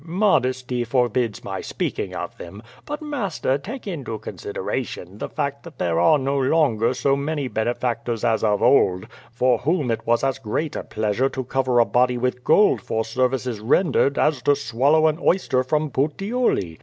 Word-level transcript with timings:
"Modesty 0.03 0.83
forbids 0.83 1.43
my 1.43 1.61
speaking 1.61 2.15
of 2.15 2.35
them. 2.39 2.63
But, 2.87 3.03
master, 3.03 3.59
take 3.59 3.85
into 3.85 4.17
consideration 4.17 5.19
the 5.19 5.29
fact 5.29 5.61
that 5.61 5.77
there 5.77 5.99
are 5.99 6.17
no 6.17 6.39
longer 6.39 6.95
so 6.95 7.15
many 7.15 7.47
benefactors 7.47 8.23
as 8.25 8.43
of 8.43 8.63
old, 8.63 9.05
for 9.31 9.59
whom 9.59 9.91
it 9.91 10.07
was 10.07 10.23
as 10.23 10.39
great 10.39 10.75
a 10.75 10.83
pleasure 10.83 11.29
to 11.29 11.43
cover 11.43 11.77
a 11.77 11.85
body 11.85 12.17
with 12.17 12.43
gold 12.43 12.81
for 12.81 13.05
services 13.05 13.59
rendei^ 13.59 14.17
as 14.17 14.41
to 14.41 14.55
swallow 14.55 15.05
an 15.05 15.19
oyster 15.21 15.63
from 15.63 15.91
Puteoli. 15.91 16.79